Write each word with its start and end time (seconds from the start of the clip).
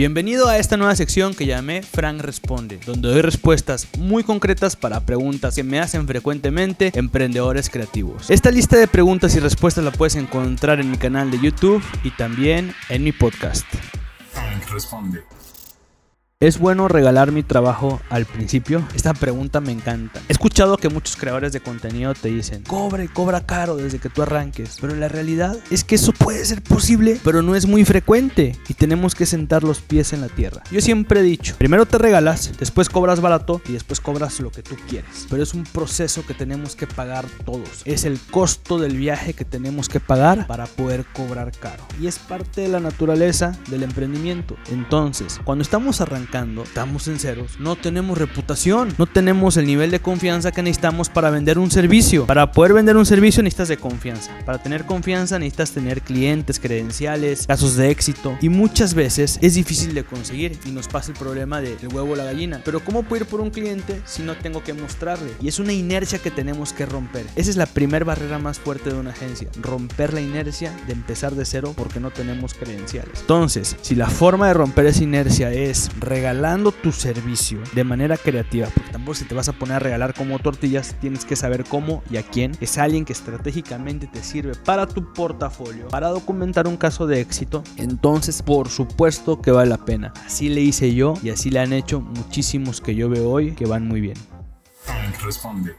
Bienvenido 0.00 0.48
a 0.48 0.56
esta 0.56 0.78
nueva 0.78 0.96
sección 0.96 1.34
que 1.34 1.44
llamé 1.44 1.82
Frank 1.82 2.22
Responde, 2.22 2.80
donde 2.86 3.10
doy 3.10 3.20
respuestas 3.20 3.86
muy 3.98 4.24
concretas 4.24 4.74
para 4.74 5.00
preguntas 5.00 5.54
que 5.54 5.62
me 5.62 5.78
hacen 5.78 6.06
frecuentemente 6.06 6.90
emprendedores 6.94 7.68
creativos. 7.68 8.30
Esta 8.30 8.50
lista 8.50 8.78
de 8.78 8.88
preguntas 8.88 9.36
y 9.36 9.40
respuestas 9.40 9.84
la 9.84 9.90
puedes 9.90 10.16
encontrar 10.16 10.80
en 10.80 10.90
mi 10.90 10.96
canal 10.96 11.30
de 11.30 11.38
YouTube 11.38 11.84
y 12.02 12.12
también 12.12 12.74
en 12.88 13.04
mi 13.04 13.12
podcast. 13.12 13.66
Frank 14.32 14.70
Responde. 14.72 15.22
¿Es 16.42 16.58
bueno 16.58 16.88
regalar 16.88 17.32
mi 17.32 17.42
trabajo 17.42 18.00
al 18.08 18.24
principio? 18.24 18.82
Esta 18.94 19.12
pregunta 19.12 19.60
me 19.60 19.72
encanta. 19.72 20.22
He 20.26 20.32
escuchado 20.32 20.78
que 20.78 20.88
muchos 20.88 21.16
creadores 21.16 21.52
de 21.52 21.60
contenido 21.60 22.14
te 22.14 22.30
dicen, 22.30 22.62
cobra 22.62 23.04
y 23.04 23.08
cobra 23.08 23.44
caro 23.44 23.76
desde 23.76 23.98
que 23.98 24.08
tú 24.08 24.22
arranques. 24.22 24.78
Pero 24.80 24.96
la 24.96 25.08
realidad 25.08 25.58
es 25.70 25.84
que 25.84 25.96
eso 25.96 26.12
puede 26.12 26.42
ser 26.46 26.62
posible, 26.62 27.20
pero 27.22 27.42
no 27.42 27.56
es 27.56 27.66
muy 27.66 27.84
frecuente 27.84 28.56
y 28.68 28.72
tenemos 28.72 29.14
que 29.14 29.26
sentar 29.26 29.64
los 29.64 29.82
pies 29.82 30.14
en 30.14 30.22
la 30.22 30.28
tierra. 30.28 30.62
Yo 30.70 30.80
siempre 30.80 31.20
he 31.20 31.22
dicho, 31.22 31.56
primero 31.58 31.84
te 31.84 31.98
regalas, 31.98 32.52
después 32.58 32.88
cobras 32.88 33.20
barato 33.20 33.60
y 33.68 33.72
después 33.72 34.00
cobras 34.00 34.40
lo 34.40 34.50
que 34.50 34.62
tú 34.62 34.76
quieres. 34.88 35.26
Pero 35.28 35.42
es 35.42 35.52
un 35.52 35.64
proceso 35.64 36.24
que 36.24 36.32
tenemos 36.32 36.74
que 36.74 36.86
pagar 36.86 37.26
todos. 37.44 37.82
Es 37.84 38.06
el 38.06 38.18
costo 38.18 38.78
del 38.78 38.96
viaje 38.96 39.34
que 39.34 39.44
tenemos 39.44 39.90
que 39.90 40.00
pagar 40.00 40.46
para 40.46 40.64
poder 40.64 41.04
cobrar 41.12 41.52
caro. 41.52 41.84
Y 42.00 42.06
es 42.06 42.18
parte 42.18 42.62
de 42.62 42.68
la 42.68 42.80
naturaleza 42.80 43.58
del 43.68 43.82
emprendimiento. 43.82 44.56
Entonces, 44.70 45.38
cuando 45.44 45.60
estamos 45.60 46.00
arrancando, 46.00 46.29
estamos 46.62 47.08
en 47.08 47.18
ceros, 47.18 47.58
no 47.58 47.74
tenemos 47.76 48.16
reputación, 48.16 48.94
no 48.98 49.06
tenemos 49.06 49.56
el 49.56 49.66
nivel 49.66 49.90
de 49.90 50.00
confianza 50.00 50.52
que 50.52 50.62
necesitamos 50.62 51.08
para 51.08 51.30
vender 51.30 51.58
un 51.58 51.70
servicio. 51.70 52.26
Para 52.26 52.52
poder 52.52 52.72
vender 52.72 52.96
un 52.96 53.06
servicio 53.06 53.42
necesitas 53.42 53.68
de 53.68 53.76
confianza. 53.76 54.30
Para 54.44 54.62
tener 54.62 54.86
confianza 54.86 55.38
necesitas 55.38 55.72
tener 55.72 56.02
clientes, 56.02 56.60
credenciales, 56.60 57.46
casos 57.46 57.76
de 57.76 57.90
éxito. 57.90 58.36
Y 58.40 58.48
muchas 58.48 58.94
veces 58.94 59.38
es 59.42 59.54
difícil 59.54 59.92
de 59.94 60.04
conseguir 60.04 60.58
y 60.64 60.70
nos 60.70 60.86
pasa 60.86 61.10
el 61.10 61.18
problema 61.18 61.60
del 61.60 61.76
huevo 61.92 62.12
o 62.12 62.16
la 62.16 62.24
gallina. 62.24 62.60
Pero 62.64 62.80
¿cómo 62.80 63.02
puedo 63.02 63.24
ir 63.24 63.28
por 63.28 63.40
un 63.40 63.50
cliente 63.50 64.00
si 64.04 64.22
no 64.22 64.36
tengo 64.36 64.62
que 64.62 64.72
mostrarle? 64.72 65.32
Y 65.40 65.48
es 65.48 65.58
una 65.58 65.72
inercia 65.72 66.20
que 66.20 66.30
tenemos 66.30 66.72
que 66.72 66.86
romper. 66.86 67.26
Esa 67.36 67.50
es 67.50 67.56
la 67.56 67.66
primera 67.66 68.04
barrera 68.04 68.38
más 68.38 68.58
fuerte 68.58 68.90
de 68.90 68.98
una 68.98 69.10
agencia. 69.10 69.48
Romper 69.60 70.14
la 70.14 70.20
inercia 70.20 70.72
de 70.86 70.92
empezar 70.92 71.34
de 71.34 71.44
cero 71.44 71.74
porque 71.76 72.00
no 72.00 72.10
tenemos 72.10 72.54
credenciales. 72.54 73.20
Entonces, 73.20 73.76
si 73.82 73.94
la 73.94 74.08
forma 74.08 74.46
de 74.46 74.54
romper 74.54 74.86
esa 74.86 75.02
inercia 75.02 75.52
es 75.52 75.90
regalando 76.20 76.70
tu 76.70 76.92
servicio 76.92 77.60
de 77.72 77.82
manera 77.82 78.18
creativa, 78.18 78.68
porque 78.74 78.90
tampoco 78.90 79.14
si 79.14 79.24
te 79.24 79.34
vas 79.34 79.48
a 79.48 79.54
poner 79.54 79.76
a 79.76 79.78
regalar 79.78 80.12
como 80.12 80.38
tortillas, 80.38 80.94
tienes 81.00 81.24
que 81.24 81.34
saber 81.34 81.64
cómo 81.64 82.02
y 82.10 82.18
a 82.18 82.22
quién. 82.22 82.52
Es 82.60 82.76
alguien 82.76 83.06
que 83.06 83.14
estratégicamente 83.14 84.06
te 84.06 84.22
sirve 84.22 84.54
para 84.54 84.86
tu 84.86 85.14
portafolio, 85.14 85.88
para 85.88 86.08
documentar 86.08 86.68
un 86.68 86.76
caso 86.76 87.06
de 87.06 87.22
éxito. 87.22 87.64
Entonces, 87.78 88.42
por 88.42 88.68
supuesto 88.68 89.40
que 89.40 89.50
vale 89.50 89.70
la 89.70 89.78
pena. 89.78 90.12
Así 90.26 90.50
le 90.50 90.60
hice 90.60 90.94
yo 90.94 91.14
y 91.22 91.30
así 91.30 91.50
le 91.50 91.60
han 91.60 91.72
hecho 91.72 92.02
muchísimos 92.02 92.82
que 92.82 92.94
yo 92.94 93.08
veo 93.08 93.30
hoy 93.30 93.52
que 93.52 93.64
van 93.64 93.88
muy 93.88 94.02
bien. 94.02 94.18
responde. 95.24 95.74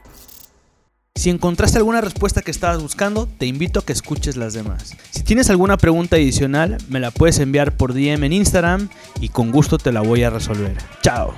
Si 1.14 1.28
encontraste 1.30 1.78
alguna 1.78 2.00
respuesta 2.00 2.40
que 2.42 2.50
estabas 2.50 2.82
buscando, 2.82 3.26
te 3.26 3.46
invito 3.46 3.80
a 3.80 3.84
que 3.84 3.92
escuches 3.92 4.36
las 4.36 4.54
demás. 4.54 4.96
Si 5.10 5.22
tienes 5.22 5.50
alguna 5.50 5.76
pregunta 5.76 6.16
adicional, 6.16 6.78
me 6.88 7.00
la 7.00 7.10
puedes 7.10 7.38
enviar 7.38 7.76
por 7.76 7.92
DM 7.92 8.24
en 8.24 8.32
Instagram 8.32 8.88
y 9.20 9.28
con 9.28 9.52
gusto 9.52 9.78
te 9.78 9.92
la 9.92 10.00
voy 10.00 10.22
a 10.22 10.30
resolver. 10.30 10.76
Chao. 11.02 11.34